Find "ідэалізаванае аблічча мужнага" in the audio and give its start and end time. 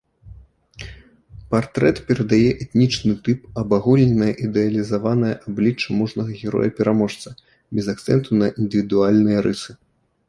4.47-6.31